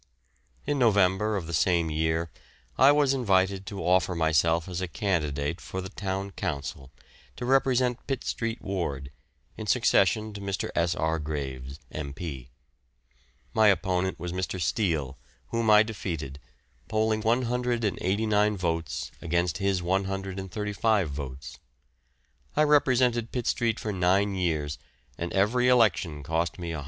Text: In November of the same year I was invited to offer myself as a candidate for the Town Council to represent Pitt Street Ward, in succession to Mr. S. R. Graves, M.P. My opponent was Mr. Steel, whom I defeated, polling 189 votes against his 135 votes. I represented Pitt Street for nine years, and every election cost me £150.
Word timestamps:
In 0.65 0.79
November 0.79 1.35
of 1.37 1.45
the 1.45 1.53
same 1.53 1.91
year 1.91 2.31
I 2.75 2.91
was 2.91 3.13
invited 3.13 3.67
to 3.67 3.85
offer 3.85 4.15
myself 4.15 4.67
as 4.67 4.81
a 4.81 4.87
candidate 4.87 5.61
for 5.61 5.79
the 5.79 5.89
Town 5.89 6.31
Council 6.31 6.91
to 7.35 7.45
represent 7.45 8.07
Pitt 8.07 8.23
Street 8.23 8.63
Ward, 8.63 9.11
in 9.57 9.67
succession 9.67 10.33
to 10.33 10.41
Mr. 10.41 10.71
S. 10.73 10.95
R. 10.95 11.19
Graves, 11.19 11.79
M.P. 11.91 12.49
My 13.53 13.67
opponent 13.67 14.17
was 14.19 14.31
Mr. 14.33 14.59
Steel, 14.59 15.19
whom 15.49 15.69
I 15.69 15.83
defeated, 15.83 16.39
polling 16.87 17.21
189 17.21 18.57
votes 18.57 19.11
against 19.21 19.59
his 19.59 19.83
135 19.83 21.11
votes. 21.11 21.59
I 22.57 22.63
represented 22.63 23.31
Pitt 23.31 23.45
Street 23.45 23.79
for 23.79 23.93
nine 23.93 24.33
years, 24.33 24.79
and 25.19 25.31
every 25.33 25.67
election 25.67 26.23
cost 26.23 26.57
me 26.57 26.71
£150. 26.71 26.77